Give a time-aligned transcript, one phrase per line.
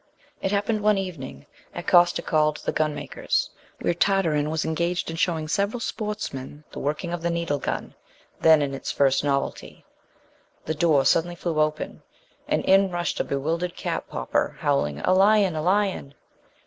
[0.41, 1.45] It happened one evening
[1.75, 3.51] at Costecalde the gunmaker's,
[3.81, 7.93] where Tartarin was engaged in showing several sportsmen the working of the needle gun,
[8.39, 9.85] then in its first novelty.
[10.65, 12.01] The door suddenly flew open,
[12.47, 16.15] and in rushed a bewildered cap popper, howling "A lion, a lion!"